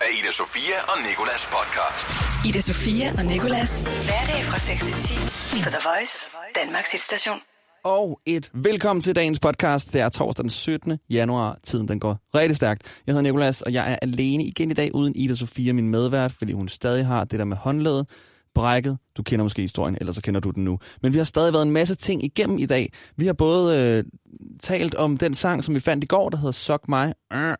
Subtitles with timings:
[0.00, 2.08] af Ida Sofia og Nikolas podcast.
[2.48, 3.80] Ida Sofia og Nikolas.
[3.80, 5.14] Hverdag fra 6 til 10
[5.64, 7.38] på The Voice, Danmarks hitstation.
[7.84, 9.92] Og et velkommen til dagens podcast.
[9.92, 10.98] Det er torsdag den 17.
[11.10, 11.58] januar.
[11.62, 13.02] Tiden den går rigtig stærkt.
[13.06, 16.32] Jeg hedder Nikolas, og jeg er alene igen i dag uden Ida Sofia, min medvært,
[16.32, 18.06] fordi hun stadig har det der med håndledet
[18.54, 18.98] brækket.
[19.16, 20.78] Du kender måske historien, eller så kender du den nu.
[21.02, 22.92] Men vi har stadig været en masse ting igennem i dag.
[23.16, 24.04] Vi har både øh,
[24.60, 27.14] talt om den sang, som vi fandt i går, der hedder Sok mig.
[27.32, 27.54] Øh,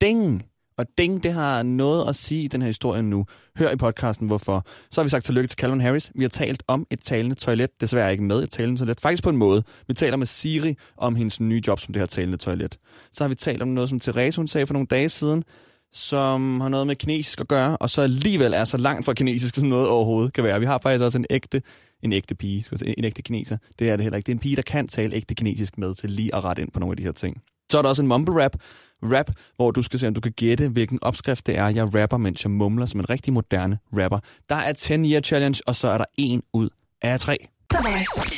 [0.00, 0.44] ding!
[0.78, 3.26] Og ding, det har noget at sige i den her historie nu.
[3.58, 4.66] Hør i podcasten, hvorfor.
[4.90, 6.12] Så har vi sagt tillykke til Calvin Harris.
[6.14, 7.70] Vi har talt om et talende toilet.
[7.80, 9.00] Desværre ikke med et talende toilet.
[9.00, 9.62] Faktisk på en måde.
[9.88, 12.78] Vi taler med Siri om hendes nye job som det her talende toilet.
[13.12, 15.44] Så har vi talt om noget, som Therese hun sagde for nogle dage siden,
[15.92, 19.54] som har noget med kinesisk at gøre, og så alligevel er så langt fra kinesisk,
[19.54, 20.60] som noget overhovedet kan være.
[20.60, 21.62] Vi har faktisk også en ægte,
[22.02, 23.56] en ægte pige, skal sige, en ægte kineser.
[23.78, 24.26] Det er det heller ikke.
[24.26, 26.70] Det er en pige, der kan tale ægte kinesisk med til lige at rette ind
[26.70, 27.42] på nogle af de her ting.
[27.70, 28.56] Så er der også en mumble rap,
[29.02, 32.16] rap, hvor du skal se, om du kan gætte, hvilken opskrift det er, jeg rapper,
[32.16, 34.18] mens jeg mumler som en rigtig moderne rapper.
[34.48, 36.68] Der er 10 year challenge, og så er der en ud
[37.02, 37.36] af tre.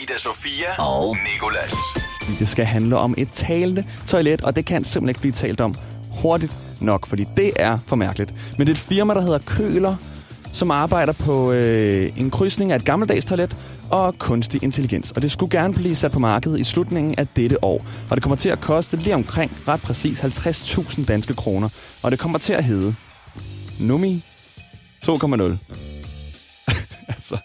[0.03, 1.75] Ida Sofia og Nikolas.
[2.39, 5.75] Det skal handle om et talende toilet, og det kan simpelthen ikke blive talt om
[6.23, 8.34] hurtigt nok, fordi det er for mærkeligt.
[8.59, 9.97] Men det er et firma, der hedder Køler,
[10.53, 13.56] som arbejder på øh, en krydsning af et gammeldags toilet
[13.91, 15.11] og kunstig intelligens.
[15.11, 17.87] Og det skulle gerne blive sat på markedet i slutningen af dette år.
[18.11, 21.69] Og det kommer til at koste lige omkring ret præcis 50.000 danske kroner.
[22.03, 22.95] Og det kommer til at hedde
[23.81, 24.25] Numi
[25.09, 25.43] 2,0.
[27.15, 27.39] altså,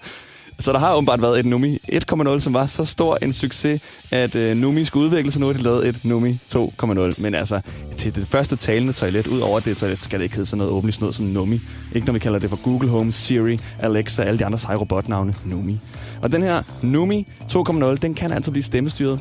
[0.59, 4.35] så der har åbenbart været et Numi 1,0, som var så stor en succes, at
[4.35, 5.39] øh, Numi skulle udvikle sig.
[5.39, 7.21] Nu har de lavet et Numi 2,0.
[7.21, 7.61] Men altså,
[7.95, 10.73] til det første talende toilet, ud over det toilet, skal det ikke hedde sådan noget
[10.73, 11.59] åbenlyst noget som Numi.
[11.95, 14.75] Ikke når vi kalder det for Google Home, Siri, Alexa og alle de andre seje
[14.75, 15.35] robotnavne.
[15.45, 15.79] Numi.
[16.21, 19.19] Og den her Numi 2,0, den kan altså blive stemmestyret.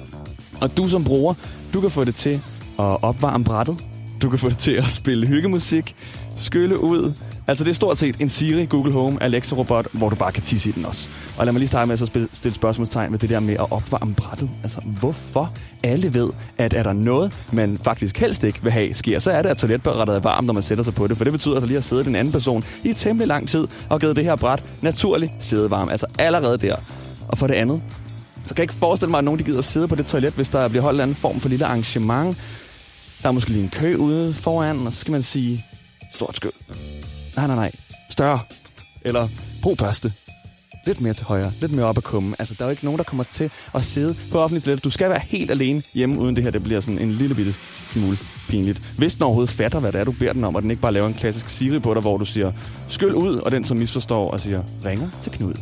[0.61, 1.35] Og du som bruger,
[1.75, 2.41] du kan få det til
[2.79, 3.77] at opvarme brættet.
[4.23, 5.95] Du kan få det til at spille hyggemusik,
[6.37, 7.13] skylle ud,
[7.47, 10.69] Altså, det er stort set en Siri, Google Home, Alexa-robot, hvor du bare kan tisse
[10.69, 11.09] i den også.
[11.39, 13.73] Og lad mig lige starte med at så stille spørgsmålstegn med det der med at
[13.73, 14.51] opvarme brættet.
[14.63, 15.53] Altså, hvorfor
[15.83, 19.43] alle ved, at er der noget, man faktisk helst ikke vil have sker, så er
[19.43, 21.17] det, at toiletbrættet er varmt, når man sætter sig på det.
[21.17, 23.67] For det betyder, at der lige har siddet en anden person i temmelig lang tid
[23.89, 25.91] og givet det her bræt naturlig sædevarme.
[25.91, 26.77] Altså allerede der.
[27.29, 27.83] Og for det andet,
[28.47, 30.49] så kan jeg ikke forestille mig, at nogen de gider sidde på det toilet, hvis
[30.49, 32.37] der bliver holdt en anden form for lille arrangement.
[33.23, 35.65] Der er måske lige en kø ude foran, og så skal man sige,
[36.15, 36.53] stort skyld.
[37.37, 37.73] Nej, nej, nej.
[38.11, 38.39] Større.
[39.03, 39.29] Eller
[39.63, 40.13] brug børste.
[40.87, 41.53] Lidt mere til højre.
[41.61, 42.37] Lidt mere op at komme.
[42.39, 44.85] Altså, der er jo ikke nogen, der kommer til at sidde på offentligt toilet.
[44.85, 47.55] Du skal være helt alene hjemme, uden det her det bliver sådan en lille bitte
[47.93, 48.19] smule
[48.49, 48.81] pinligt.
[48.99, 50.93] Hvis den overhovedet fatter, hvad det er, du beder den om, og den ikke bare
[50.93, 52.53] laver en klassisk Siri på dig, hvor du siger,
[52.89, 55.55] skyld ud, og den som misforstår og siger, ringer til Knud.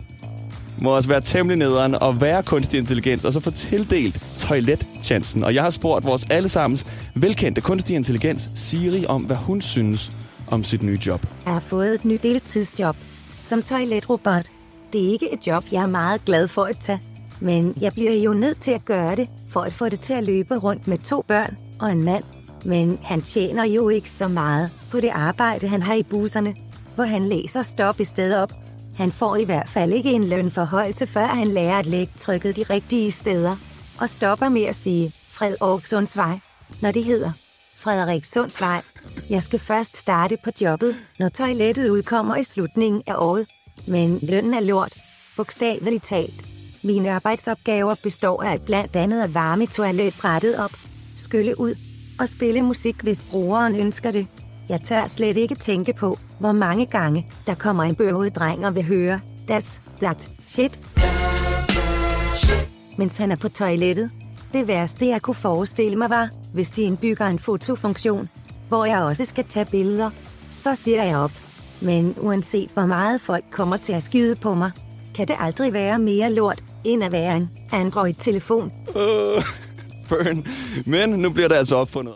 [0.78, 5.44] Må også være temmelig nederen og være kunstig intelligens, og så få tildelt toiletchancen.
[5.44, 10.12] Og jeg har spurgt vores allesammens velkendte kunstig intelligens, Siri, om hvad hun synes
[10.48, 11.26] om sit nye job.
[11.44, 12.96] Jeg har fået et nyt deltidsjob
[13.42, 14.46] som toiletrobot.
[14.92, 17.00] Det er ikke et job, jeg er meget glad for at tage.
[17.40, 20.24] Men jeg bliver jo nødt til at gøre det, for at få det til at
[20.24, 22.24] løbe rundt med to børn og en mand.
[22.64, 26.54] Men han tjener jo ikke så meget på det arbejde, han har i busserne,
[26.94, 28.52] hvor han læser stop i stedet op.
[28.96, 32.62] Han får i hvert fald ikke en lønforhøjelse, før han lærer at lægge trykket de
[32.62, 33.56] rigtige steder.
[34.00, 36.38] Og stopper med at sige Fred Aarhussundsvej,
[36.82, 37.30] når det hedder
[37.76, 38.82] Frederikssundsvej.
[39.32, 43.46] Jeg skal først starte på jobbet, når toilettet udkommer i slutningen af året.
[43.88, 44.92] Men lønnen er lort,
[45.36, 46.44] bogstaveligt talt.
[46.84, 50.70] Mine arbejdsopgaver består af blandt andet at varme toiletbrættet op,
[51.16, 51.74] skylle ud
[52.20, 54.26] og spille musik, hvis brugeren ønsker det.
[54.68, 58.74] Jeg tør slet ikke tænke på, hvor mange gange der kommer en bøvet dreng og
[58.74, 60.80] vil høre Das, that, shit.
[62.98, 64.10] Mens han er på toilettet.
[64.52, 68.28] Det værste, jeg kunne forestille mig var, hvis de indbygger en fotofunktion,
[68.72, 70.10] hvor jeg også skal tage billeder,
[70.50, 71.32] så siger jeg op.
[71.80, 74.70] Men uanset hvor meget folk kommer til at skide på mig,
[75.14, 78.72] kan det aldrig være mere lort, end at være en Android-telefon.
[78.88, 79.42] Uh,
[80.08, 80.46] burn.
[80.86, 82.14] Men nu bliver der altså opfundet.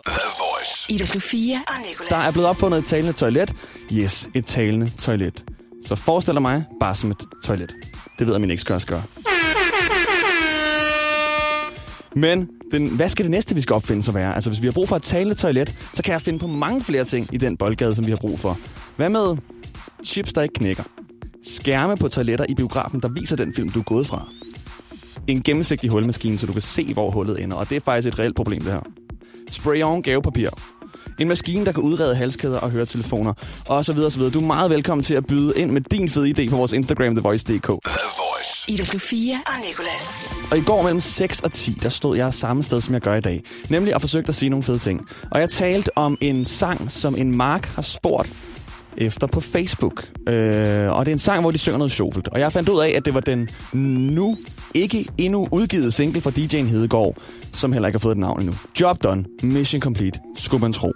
[0.89, 2.09] Ida Sofia og Nikolas.
[2.09, 3.53] Der er blevet opfundet et talende toilet.
[3.93, 5.45] Yes, et talende toilet.
[5.85, 7.73] Så forestil dig mig bare som et toilet.
[8.19, 9.01] Det ved jeg, min ekskæreste gør.
[12.17, 14.35] Men den, hvad skal det næste, vi skal opfinde så være?
[14.35, 16.83] Altså, hvis vi har brug for et taletoilet, toilet, så kan jeg finde på mange
[16.83, 18.57] flere ting i den boldgade, som vi har brug for.
[18.95, 19.37] Hvad med
[20.05, 20.83] chips, der ikke knækker?
[21.43, 24.27] Skærme på toiletter i biografen, der viser den film, du er gået fra.
[25.27, 27.57] En gennemsigtig hulmaskine, så du kan se, hvor hullet ender.
[27.57, 28.81] Og det er faktisk et reelt problem, det her.
[29.51, 30.49] Spray-on gavepapir.
[31.19, 33.33] En maskine, der kan udrede halskæder og høretelefoner,
[33.65, 34.33] og så videre, så videre.
[34.33, 37.15] Du er meget velkommen til at byde ind med din fede idé på vores Instagram,
[37.15, 37.67] TheVoice.dk.
[37.67, 38.26] The Voice.
[38.67, 40.29] Ida Sofia og Nikolas.
[40.51, 43.15] Og i går mellem 6 og 10, der stod jeg samme sted, som jeg gør
[43.15, 43.43] i dag.
[43.69, 45.07] Nemlig at forsøgte at sige nogle fede ting.
[45.31, 48.29] Og jeg talte om en sang, som en Mark har spurgt
[48.97, 50.07] efter på Facebook.
[50.29, 52.27] Øh, og det er en sang, hvor de synger noget sjovt.
[52.27, 53.49] Og jeg fandt ud af, at det var den
[54.15, 54.37] nu
[54.73, 57.15] ikke endnu udgivet single fra DJ'en Hedegaard,
[57.53, 58.55] som heller ikke har fået et navn endnu.
[58.81, 59.25] Job done.
[59.43, 60.19] Mission complete.
[60.35, 60.91] Skulle man tro.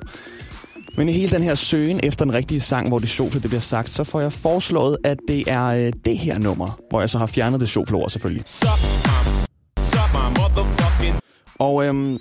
[0.98, 3.60] Men i hele den her søgen efter den rigtige sang, hvor det sjovt det bliver
[3.60, 7.18] sagt, så får jeg foreslået, at det er øh, det her nummer, hvor jeg så
[7.18, 8.44] har fjernet det sjovt ord selvfølgelig.
[11.60, 12.18] Og øhm,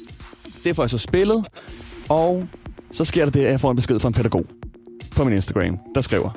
[0.64, 1.44] det får jeg så spillet,
[2.08, 2.46] og
[2.92, 4.44] så sker der det, at jeg får en besked fra en pædagog
[5.16, 6.30] på min Instagram, der skriver,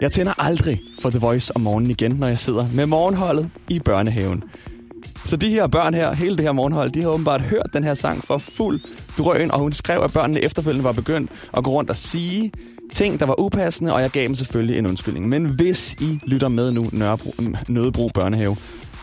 [0.00, 3.78] jeg tænder aldrig for The Voice om morgenen igen, når jeg sidder med morgenholdet i
[3.78, 4.42] børnehaven.
[5.24, 7.94] Så de her børn her, hele det her morgenhold, de har åbenbart hørt den her
[7.94, 8.80] sang for fuld
[9.18, 12.52] drøn, og hun skrev, at børnene efterfølgende var begyndt at gå rundt og sige
[12.92, 15.28] ting, der var upassende, og jeg gav dem selvfølgelig en undskyldning.
[15.28, 17.34] Men hvis I lytter med nu, Nørrebro,
[17.68, 18.56] Nødebro Børnehave,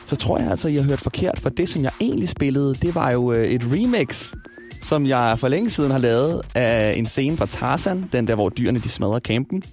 [0.05, 2.95] så tror jeg altså, I har hørt forkert, for det, som jeg egentlig spillede, det
[2.95, 4.33] var jo øh, et remix,
[4.81, 8.49] som jeg for længe siden har lavet af en scene fra Tarzan, den der, hvor
[8.49, 9.63] dyrene de smadrer campen.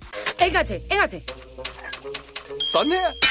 [0.47, 1.21] En gang til, en gang til.
[2.65, 3.29] Sådan her.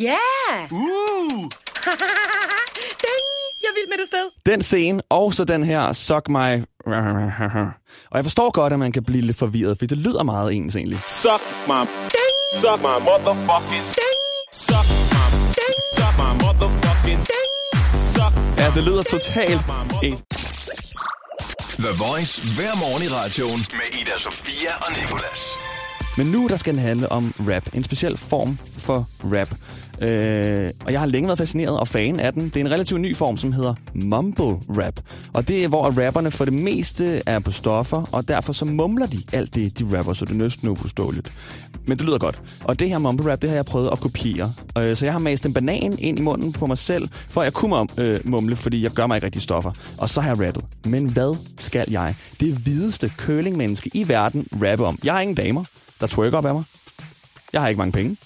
[0.00, 0.16] Ja!
[0.50, 0.72] Yeah!
[0.72, 1.63] Uh!
[3.04, 3.20] Den!
[3.62, 4.52] Jeg vil med det sted.
[4.52, 6.62] Den scene, og så den her Suck My...
[8.10, 10.76] Og jeg forstår godt, at man kan blive lidt forvirret, for det lyder meget ens
[10.76, 10.98] egentlig.
[11.06, 11.80] Suck my,
[12.60, 13.84] suck my motherfucking,
[14.52, 15.26] suck my,
[15.98, 17.20] suck my motherfucking,
[17.98, 19.60] suck Ja, det lyder totalt
[20.02, 20.22] ens.
[21.78, 25.40] The Voice hver morgen i radioen med Ida Sofia og Nicolas.
[26.16, 27.74] Men nu der skal den handle om rap.
[27.74, 29.54] En speciel form for rap.
[30.00, 32.44] Øh, og jeg har længe været fascineret og fan af den.
[32.44, 35.00] Det er en relativt ny form, som hedder mumble rap.
[35.32, 39.06] Og det er, hvor rapperne for det meste er på stoffer, og derfor så mumler
[39.06, 41.32] de alt det, de rapper, så det er næsten uforståeligt.
[41.86, 42.42] Men det lyder godt.
[42.64, 44.52] Og det her mumble rap, det har jeg prøvet at kopiere.
[44.78, 47.44] Øh, så jeg har mast en banan ind i munden på mig selv, for at
[47.44, 49.72] jeg kunne øh, mumle, fordi jeg gør mig ikke rigtig stoffer.
[49.98, 50.64] Og så har jeg rappet.
[50.84, 54.98] Men hvad skal jeg, det hvideste curlingmenneske i verden, rappe om?
[55.04, 55.64] Jeg har ingen damer,
[56.00, 56.64] der twerker op af mig.
[57.52, 58.16] Jeg har ikke mange penge.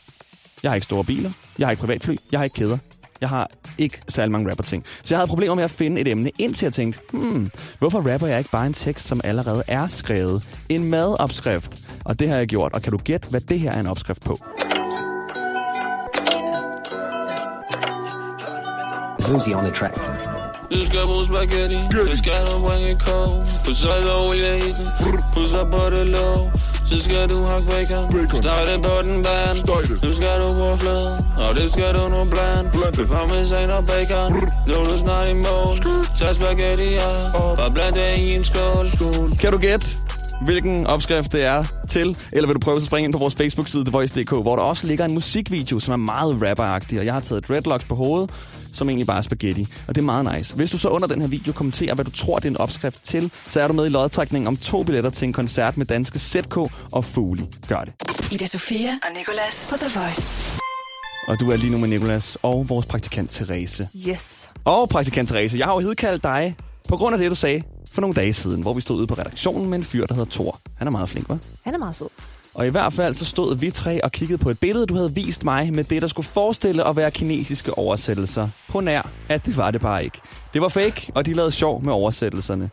[0.62, 1.30] Jeg har ikke store biler.
[1.58, 2.16] Jeg har ikke privatfly.
[2.32, 2.78] Jeg har ikke kæder.
[3.20, 4.84] Jeg har ikke særlig mange rapper-ting.
[5.02, 8.26] Så jeg havde problemer med at finde et emne, indtil jeg tænkte, hmm, hvorfor rapper
[8.26, 10.48] jeg ikke bare en tekst, som allerede er skrevet?
[10.68, 11.78] En madopskrift.
[12.04, 12.72] Og det har jeg gjort.
[12.72, 14.40] Og kan du gætte, hvad det her er en opskrift på?
[19.20, 19.94] Zuzi on the track.
[20.72, 24.88] Du skal bruge spaghetti, du skal du bringe kog Put olie i den,
[25.34, 26.50] put så på det låg
[26.90, 29.56] Så skal du hakke bacon, steg det på den band.
[30.06, 31.02] Nu skal du på flad,
[31.48, 32.70] og det skal du nu blande.
[32.98, 34.32] Med parmesan og bacon,
[34.68, 35.76] nu er du snart i mål.
[36.18, 36.98] Tag spaghetti
[37.34, 38.88] op, og bland det i en skål.
[39.40, 39.86] Kan du gætte,
[40.44, 42.16] hvilken opskrift det er til?
[42.32, 45.04] Eller vil du prøve at springe ind på vores Facebook-side, TheVoice.dk, hvor der også ligger
[45.04, 48.30] en musikvideo, som er meget rapperagtig, og jeg har taget dreadlocks på hovedet,
[48.72, 49.66] som egentlig bare er spaghetti.
[49.88, 50.54] Og det er meget nice.
[50.54, 53.02] Hvis du så under den her video kommenterer, hvad du tror, det er en opskrift
[53.04, 56.18] til, så er du med i lodtrækningen om to billetter til en koncert med danske
[56.18, 56.56] ZK
[56.92, 57.46] og Fuli.
[57.68, 57.92] Gør det.
[58.32, 60.42] Ida Sofia og Nicolas på The Voice.
[61.28, 63.88] Og du er lige nu med Nikolas og vores praktikant Therese.
[64.08, 64.50] Yes.
[64.64, 66.56] Og praktikant Therese, jeg har jo hedkaldt dig
[66.88, 67.62] på grund af det, du sagde
[67.92, 70.30] for nogle dage siden, hvor vi stod ude på redaktionen med en fyr, der hedder
[70.30, 70.60] Thor.
[70.76, 71.36] Han er meget flink, hva'?
[71.64, 72.08] Han er meget sød.
[72.54, 75.14] Og i hvert fald så stod vi tre og kiggede på et billede, du havde
[75.14, 78.48] vist mig med det, der skulle forestille at være kinesiske oversættelser.
[78.68, 80.20] På nær, at det var det bare ikke.
[80.54, 82.70] Det var fake, og de lavede sjov med oversættelserne.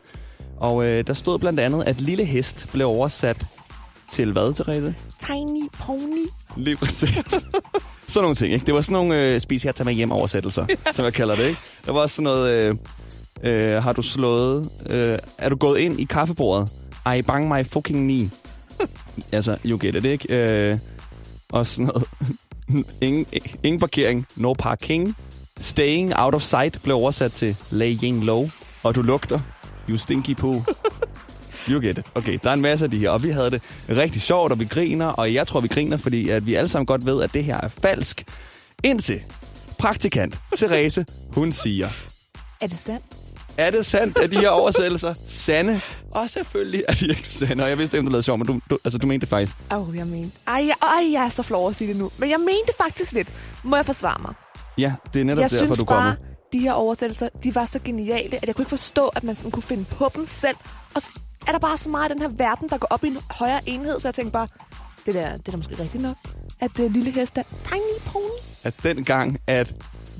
[0.56, 3.46] Og øh, der stod blandt andet, at lille hest blev oversat
[4.10, 4.94] til hvad, Therese?
[5.26, 6.26] Tiny pony.
[6.56, 7.24] Lige præcis.
[8.08, 8.66] sådan nogle ting, ikke?
[8.66, 11.44] Det var sådan nogle øh, spis her, tag med hjem oversættelser, som jeg kalder det,
[11.44, 11.60] ikke?
[11.86, 12.76] Der var også sådan noget, øh,
[13.42, 16.70] øh, har du slået, øh, er du gået ind i kaffebordet?
[17.18, 18.30] I bang my fucking knee.
[19.32, 20.36] Altså, you get it, ikke?
[20.36, 20.78] Øh,
[21.48, 22.04] og sådan noget,
[23.00, 23.26] ingen,
[23.62, 25.16] ingen parkering, no parking.
[25.60, 28.48] Staying out of sight blev oversat til laying low.
[28.82, 29.40] Og du lugter,
[29.88, 30.62] you stinky poo.
[31.68, 32.04] You get it.
[32.14, 34.60] Okay, der er en masse af de her, og vi havde det rigtig sjovt, og
[34.60, 37.34] vi griner, og jeg tror, vi griner, fordi at vi alle sammen godt ved, at
[37.34, 38.24] det her er falsk.
[38.84, 39.20] Indtil
[39.78, 41.88] praktikant Therese, hun siger,
[42.60, 43.04] Er det sandt?
[43.58, 45.80] Er det sandt, at de her oversættelser sande?
[46.10, 48.46] Og selvfølgelig er de ikke sande, og jeg vidste ikke, om du lavede sjov, men
[48.46, 49.56] du, du, altså, du mente det faktisk.
[49.72, 50.30] Åh, oh, jeg mente...
[50.46, 52.10] Ej, jeg, ej, jeg er så flov at sige det nu.
[52.18, 53.32] Men jeg mente faktisk lidt.
[53.62, 54.34] Må jeg forsvare mig?
[54.78, 56.04] Ja, det er netop Jeg derfor, synes du kommer.
[56.04, 56.16] bare,
[56.52, 59.50] de her oversættelser, de var så geniale, at jeg kunne ikke forstå, at man sådan
[59.50, 60.56] kunne finde på dem selv.
[60.94, 61.08] Og så
[61.46, 63.60] er der bare så meget af den her verden, der går op i en højere
[63.66, 64.48] enhed, så jeg tænkte bare,
[65.06, 66.16] det der, det er da måske rigtigt nok,
[66.60, 68.38] at det lille hest er tiny pony.
[68.64, 69.74] At den gang, at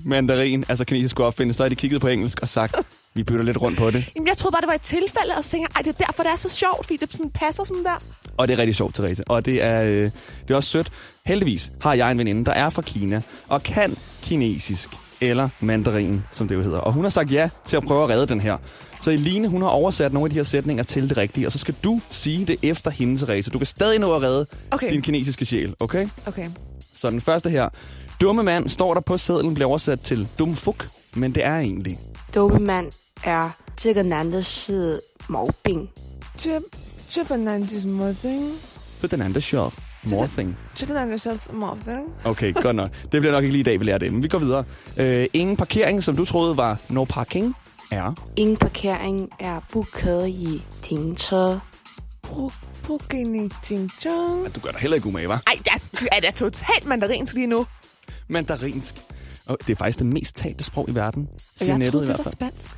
[0.05, 2.77] mandarin, altså kinesisk skulle opfindes, så har de kigget på engelsk og sagt,
[3.17, 4.05] vi bytter lidt rundt på det.
[4.17, 6.23] Jamen, jeg troede bare, det var et tilfælde, og så tænkte jeg, det er derfor,
[6.23, 8.03] det er så sjovt, fordi det sådan passer sådan der.
[8.37, 9.25] Og det er rigtig sjovt, Therese.
[9.31, 10.91] Og det er, øh, det er også sødt.
[11.27, 16.49] Heldigvis har jeg en veninde, der er fra Kina, og kan kinesisk eller mandarin, som
[16.49, 16.79] det jo hedder.
[16.79, 18.57] Og hun har sagt ja til at prøve at redde den her.
[19.01, 21.59] Så Eline, hun har oversat nogle af de her sætninger til det rigtige, og så
[21.59, 23.51] skal du sige det efter hende, Therese.
[23.51, 24.93] Du kan stadig nå at redde Okay.
[24.93, 26.09] din kinesiske sjæl, okay?
[26.27, 26.51] Okay.
[26.95, 27.69] Så den første her.
[28.21, 31.99] Dumme mand står der på sædlen, bliver oversat til dum fuk, men det er egentlig.
[32.35, 32.91] 多曼
[33.24, 35.88] er 这个男的是毛病。
[36.38, 36.64] Chip,
[37.12, 38.52] chip and Nandy's mother.
[39.02, 39.74] Så den anden shot.
[40.04, 40.58] More thing.
[40.76, 42.00] Chip and Nandy's mother.
[42.26, 42.90] Okay, godt nok.
[43.12, 44.14] Det bliver nok ikke lige i dag, vi lærer det.
[44.14, 44.64] Men vi går videre.
[44.98, 47.56] Øh, ingen parkering, som du troede var no parking,
[47.92, 48.14] er...
[48.36, 51.60] Ingen parkering er 不可以停车。
[52.84, 54.56] Pugini Jinjang.
[54.56, 55.40] Du gør dig heller ikke umage, hva'?
[55.48, 57.66] Ej, jeg er da totalt mandarinsk lige nu.
[58.28, 58.96] Mandarinsk.
[59.46, 61.28] Og det er faktisk det mest talte sprog i verden.
[61.34, 62.52] Og Siger jeg nettet troede, i det hvert var fald.
[62.54, 62.72] spansk.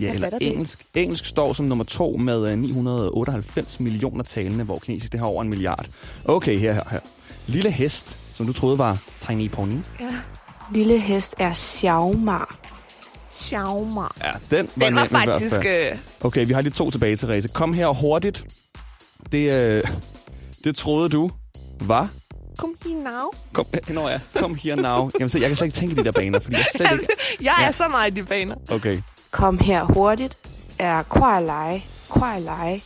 [0.00, 0.84] Ja, eller det engelsk.
[0.94, 5.42] Engelsk står som nummer to med øh, 998 millioner talende, hvor kinesisk det har over
[5.42, 5.86] en milliard.
[6.24, 7.00] Okay, her, her, her.
[7.46, 9.76] Lille hest, som du troede var tiny pony.
[10.00, 10.14] Ja.
[10.74, 12.44] Lille hest er 小马。
[13.32, 14.06] Xiaoma.
[14.24, 15.64] Ja, den var, Den var faktisk...
[15.66, 17.48] Øh, Okay, vi har lige to tilbage, Therese.
[17.48, 18.44] Kom her hurtigt.
[19.32, 19.82] Det, øh,
[20.64, 21.30] det troede du
[21.80, 22.08] var...
[22.58, 23.30] kom here now.
[23.52, 25.10] Kom, nå ja, kom here now.
[25.18, 27.06] Jamen, se, jeg kan slet ikke tænke i de der baner, fordi jeg slet ikke...
[27.40, 27.72] Jeg er Ja.
[27.72, 28.54] så meget i de baner.
[28.70, 29.00] Okay.
[29.32, 30.38] Kom her hurtigt
[30.78, 32.82] er Kualai, Kualai,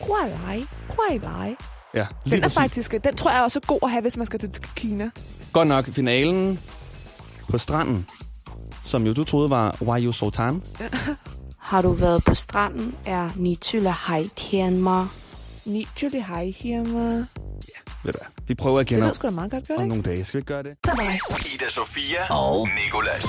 [0.00, 1.54] Kualai, Kualai.
[1.94, 2.58] Ja, lige den er præcis.
[2.58, 5.10] faktisk, øh, den tror jeg også er god at have, hvis man skal til Kina.
[5.52, 6.60] Godt nok, finalen
[7.48, 8.06] på stranden,
[8.84, 10.62] som jo du troede var Wayu Sultan.
[11.58, 15.04] Har du været på stranden, er Ni Tylle Hai Tianma.
[15.64, 17.14] Ni Tylle Hai Tianma.
[17.14, 18.94] Ja, ved du hvad, vi prøver igen.
[18.96, 19.82] Det lyder sgu da meget godt, gør det ikke?
[19.82, 20.76] Om nogle dage skal vi gøre det.
[21.54, 23.24] Ida Sofia og Nicolas.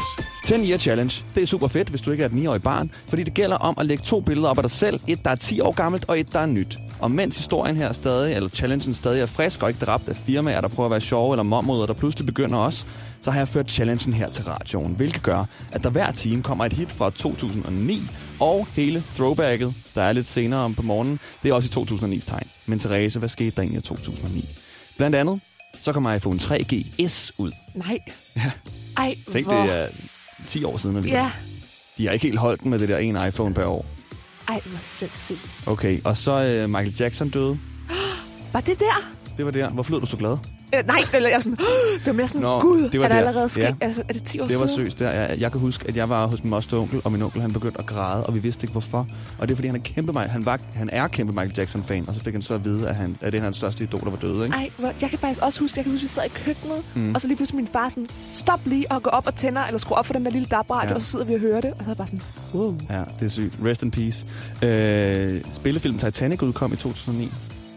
[0.45, 1.23] 10 year challenge.
[1.35, 3.75] Det er super fedt, hvis du ikke er et 9-årig barn, fordi det gælder om
[3.77, 4.99] at lægge to billeder op af dig selv.
[5.07, 6.77] Et, der er 10 år gammelt, og et, der er nyt.
[6.99, 10.61] Og mens historien her stadig, eller challengen stadig er frisk og ikke dræbt af firmaer,
[10.61, 12.85] der prøver at være sjove eller mormoder, der pludselig begynder også,
[13.21, 16.65] så har jeg ført challengen her til radioen, hvilket gør, at der hver time kommer
[16.65, 18.01] et hit fra 2009,
[18.39, 22.25] og hele throwbacket, der er lidt senere om på morgenen, det er også i 2009's
[22.29, 22.47] tegn.
[22.65, 24.49] Men Therese, hvad skete der egentlig i 2009?
[24.97, 25.41] Blandt andet,
[25.81, 27.51] så kommer iPhone 3G S ud.
[27.75, 27.97] Nej.
[28.97, 29.61] Ej, Tænk, hvor...
[29.61, 29.87] det er
[30.47, 31.21] 10 år siden alligevel.
[31.23, 31.31] Ja.
[31.97, 33.85] De har ikke helt holdt den med det der ene iPhone per år.
[34.47, 35.67] Ej, hvor sindssygt.
[35.67, 37.59] Okay, og så øh, Michael Jackson døde.
[38.53, 39.11] Var det der?
[39.37, 39.69] Det var der.
[39.69, 40.37] Hvorfor lød du så glad?
[40.75, 41.57] Øh, nej, eller jeg er sådan...
[41.57, 43.27] Det var mere sådan, Nå, Gud, det var er der der.
[43.27, 43.61] allerede sket?
[43.63, 43.73] Ja.
[43.81, 44.85] Altså, er det 10 år Det var siden?
[44.85, 45.11] søst der.
[45.11, 47.53] Jeg, jeg kan huske, at jeg var hos min moster onkel, og min onkel han
[47.53, 49.07] begyndte at græde, og vi vidste ikke hvorfor.
[49.37, 52.15] Og det er fordi, han er kæmpe, han var, han er kæmpe Michael Jackson-fan, og
[52.15, 54.09] så fik han så at vide, at, han, at det er hans største idol, der
[54.09, 54.45] var døde.
[54.45, 54.57] Ikke?
[54.57, 54.69] Ej,
[55.01, 57.15] jeg kan faktisk også huske, jeg kan huske, vi sad i køkkenet, mm.
[57.15, 59.79] og så lige pludselig min far sådan, stop lige og gå op og tænder, eller
[59.79, 60.95] skru op for den der lille DAB-radio, Ja.
[60.95, 62.21] og så sidder vi og hører det, og så er bare sådan,
[62.53, 62.75] wow.
[62.89, 63.53] Ja, det er sygt.
[63.65, 64.25] Rest in peace.
[64.63, 67.31] Øh, spillefilm Titanic udkom i 2009.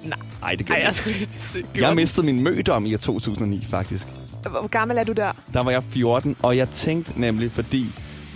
[0.04, 0.18] Nej.
[0.40, 1.64] Nej, det Ej, gjorde jeg jeg skulle lige til at sige.
[1.74, 4.06] Jeg mistede min mødom i 2009, faktisk.
[4.50, 5.32] Hvor gammel er du der?
[5.54, 7.86] Der var jeg 14, og jeg tænkte nemlig, fordi...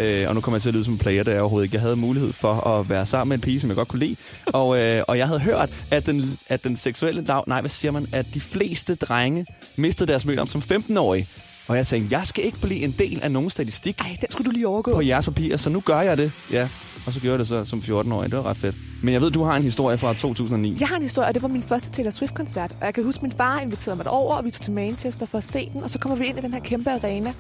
[0.01, 1.75] Øh, og nu kommer jeg til at lyde som en player, der jeg overhovedet ikke.
[1.75, 4.17] Jeg havde mulighed for at være sammen med en pige, som jeg godt kunne lide.
[4.47, 7.43] Og, øh, og jeg havde hørt, at den, at den seksuelle dag...
[7.47, 8.07] Nej, hvad siger man?
[8.13, 9.47] At de fleste drenge
[9.77, 11.29] mistede deres mødom som 15-årige.
[11.69, 14.47] Og jeg tænkte, jeg skal ikke blive en del af nogen statistik Ej, den skulle
[14.47, 14.95] du lige overgå.
[14.95, 16.33] på jeres papir, så nu gør jeg det.
[16.53, 16.69] Ja,
[17.07, 18.31] og så gjorde jeg det så som 14-årig.
[18.31, 18.77] Det var ret fedt.
[19.03, 20.77] Men jeg ved, du har en historie fra 2009.
[20.81, 22.73] Jeg har en historie, og det var min første Taylor Swift-koncert.
[22.81, 25.27] Og jeg kan huske, at min far inviterede mig derover, og vi tog til Manchester
[25.27, 25.83] for at se den.
[25.83, 27.33] Og så kommer vi ind i den her kæmpe arena.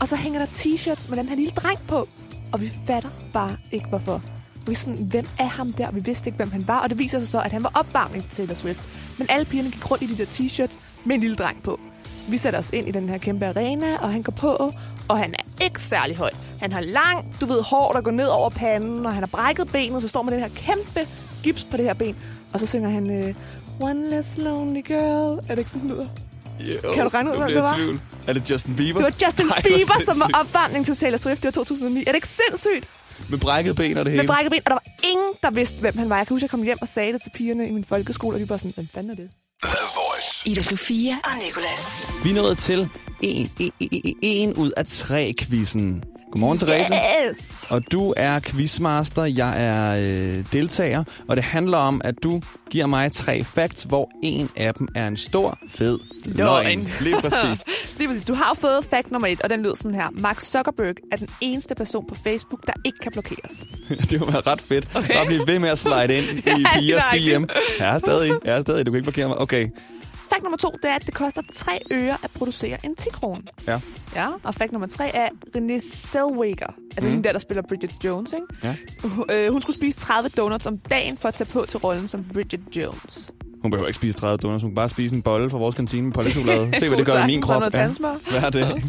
[0.00, 2.08] Og så hænger der t-shirts med den her lille dreng på.
[2.52, 4.22] Og vi fatter bare ikke, hvorfor.
[4.66, 5.90] Vi sådan, hvem er ham der?
[5.90, 6.78] Vi vidste ikke, hvem han var.
[6.80, 8.80] Og det viser sig så, at han var opvarmning til Taylor Swift.
[9.18, 11.80] Men alle pigerne gik rundt i de der t-shirts med en lille dreng på.
[12.30, 14.72] Vi sætter os ind i den her kæmpe arena, og han går på,
[15.08, 16.30] og han er ikke særlig høj.
[16.60, 19.72] Han har lang, du ved, hår, der går ned over panden, og han har brækket
[19.72, 21.00] benet, så står med den her kæmpe
[21.42, 22.16] gips på det her ben.
[22.52, 23.34] Og så synger han, øh,
[23.80, 25.38] One less lonely girl.
[25.38, 26.06] Er det ikke sådan, det lyder?
[26.84, 27.76] Jo, Kan du regne ud, bliver det var?
[27.76, 28.00] tvivl.
[28.28, 29.00] Er det Justin Bieber?
[29.00, 30.18] Det var Justin Ej, Bieber, som sindssygt.
[30.18, 31.42] var opvarmning til Taylor Swift.
[31.42, 32.00] Det var 2009.
[32.00, 32.88] Er det ikke sindssygt?
[33.30, 34.22] Med brækket ben og det hele.
[34.22, 36.16] Med brækket ben, og der var ingen, der vidste, hvem han var.
[36.16, 38.40] Jeg kan huske, jeg kom hjem og sagde det til pigerne i min folkeskole, og
[38.40, 39.30] de var sådan, hvem fanden er det?
[40.46, 42.06] Ida Sofia og Nicolas.
[42.24, 42.88] Vi er nået til
[43.22, 46.04] en, en, en, en ud af tre quizzen.
[46.32, 46.94] Godmorgen, Therese.
[46.94, 47.66] Yes!
[47.70, 52.86] Og du er quizmaster, jeg er øh, deltager, og det handler om, at du giver
[52.86, 56.88] mig tre facts, hvor en af dem er en stor, fed løgn.
[57.00, 57.64] Lige præcis.
[57.98, 58.24] Lige præcis.
[58.24, 60.08] Du har jo fået fact nummer et, og den lyder sådan her.
[60.12, 63.64] Mark Zuckerberg er den eneste person på Facebook, der ikke kan blokeres.
[64.10, 64.88] det være ret fedt.
[64.94, 65.14] Okay.
[65.14, 67.44] Bare blive ved med at slide ind i pigers det er DM.
[67.78, 69.38] Jeg er stadig, jeg er stadig, du kan ikke blokere mig.
[69.38, 69.68] Okay,
[70.32, 73.42] Fact nummer to, det er, at det koster 3 øre at producere en 10 krone.
[73.66, 73.80] ja.
[74.16, 76.74] Ja, og fact nummer tre er Renée Zellweger.
[76.96, 77.10] Altså mm.
[77.10, 78.46] hende der, der spiller Bridget Jones, ikke?
[78.64, 78.74] Ja.
[79.08, 82.08] Hun, øh, hun skulle spise 30 donuts om dagen for at tage på til rollen
[82.08, 83.32] som Bridget Jones.
[83.62, 86.02] Hun behøver ikke spise 30 donuts, hun kan bare spise en bolle fra vores kantine
[86.06, 86.70] med pålægchokolade.
[86.78, 87.62] Se, hvad det gør i min krop.
[87.72, 88.14] tandsmør.
[88.30, 88.82] Hvad er det?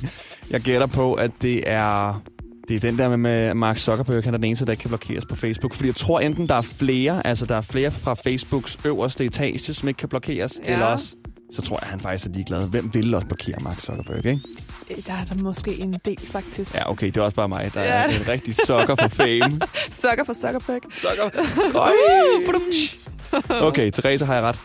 [0.50, 2.21] Jeg gætter på, at det er,
[2.67, 4.89] Det er den der med, med Mark Zuckerberg, han er den eneste, der ikke kan
[4.89, 5.74] blokeres på Facebook.
[5.74, 9.74] Fordi jeg tror enten, der er flere, altså der er flere fra Facebooks øverste etage,
[9.74, 10.69] som ikke kan blokeres, Ja.
[10.69, 10.74] ja.
[10.74, 11.15] eller også,
[11.55, 12.67] så tror jeg, han faktisk er ligeglad.
[12.70, 14.39] Hvem vil også blokere Mark Zuckerberg, ikke?
[14.89, 16.75] Øh, Der er der måske en del, faktisk.
[16.75, 17.89] Ja, okay, det er også bare mig, der Ja.
[17.89, 19.62] er en rigtig sokker for fame.
[20.01, 20.81] Sukker for Zuckerberg.
[20.91, 21.29] Sokker.
[23.62, 24.60] Okay, Therese har jeg ret.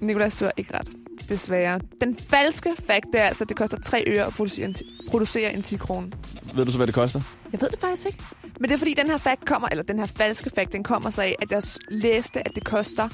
[0.00, 0.88] Nikolas, du har ikke ret.
[1.28, 1.80] Desværre.
[2.00, 4.74] Den falske fakt er altså, at det koster 3 øre at producere en,
[5.10, 6.08] producere en 10 kroner.
[6.54, 7.20] Ved du så, hvad det koster?
[7.52, 8.18] Jeg ved det faktisk ikke.
[8.60, 11.10] Men det er fordi, den her fact kommer, eller den her falske fact, den kommer
[11.10, 13.08] sig af, at jeg læste, at det koster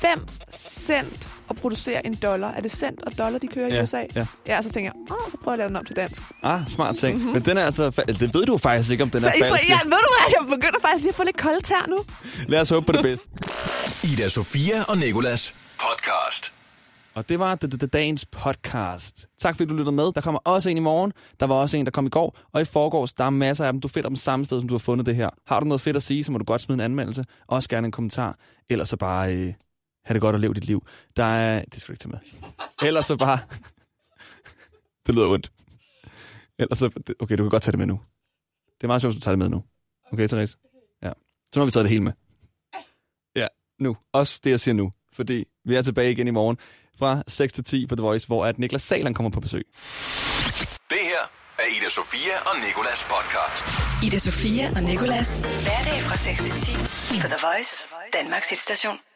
[0.00, 2.48] 5 cent at producere en dollar.
[2.48, 4.02] Er det cent og dollar, de kører i Ja, USA?
[4.16, 4.26] ja.
[4.46, 6.22] Ja, så tænker jeg, åh, så prøver jeg at lave den om til dansk.
[6.42, 7.16] Ah, smart ting.
[7.16, 7.32] Mm-hmm.
[7.32, 7.88] Men den er altså...
[8.00, 9.68] fa- Det ved du faktisk ikke, om den så er I falsk.
[9.68, 11.98] ja, ved du hvad, jeg begynder faktisk lige at få lidt koldt tær nu.
[12.48, 13.26] Lad os håbe på det bedste.
[14.12, 16.52] Ida Sofia og Nikolas podcast.
[17.14, 19.26] Og det var det, det, det, dagens podcast.
[19.40, 20.12] Tak fordi du lyttede med.
[20.14, 21.12] Der kommer også en i morgen.
[21.40, 22.38] Der var også en, der kom i går.
[22.54, 23.80] Og i forgårs, der er masser af dem.
[23.80, 25.28] Du finder dem samme sted, som du har fundet det her.
[25.46, 27.24] Har du noget fedt at sige, så må du godt smide en anmeldelse.
[27.48, 28.36] Også gerne en kommentar.
[28.70, 29.52] Ellers så bare øh,
[30.10, 30.86] have det godt og leve dit liv.
[31.16, 31.64] Der er...
[31.64, 32.18] Det skal du ikke tage med.
[32.88, 33.38] Ellers så bare...
[35.06, 35.52] det lyder ondt.
[36.58, 36.86] Ellers så...
[37.20, 38.00] Okay, du kan godt tage det med nu.
[38.76, 39.64] Det er meget sjovt, hvis du tager det med nu.
[40.12, 40.56] Okay, Therese?
[41.02, 41.12] Ja.
[41.52, 42.12] Så nu har vi taget det hele med.
[43.36, 43.46] Ja,
[43.78, 43.96] nu.
[44.12, 44.92] Også det, jeg siger nu.
[45.12, 46.58] Fordi vi er tilbage igen i morgen
[46.98, 49.64] fra 6 til 10 på The Voice, hvor at Niklas Salern kommer på besøg.
[50.90, 51.22] Det her
[51.58, 53.66] er Ida Sofia og Nikolas podcast.
[54.06, 55.38] Ida Sofia og Nikolas.
[55.38, 56.72] Hverdag fra 6 til 10
[57.20, 59.09] på The Voice, Danmarks hitstation.